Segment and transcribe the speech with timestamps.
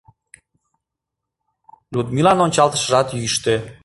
[1.93, 3.55] Людмилан ончалтышыжат йӱштӧ.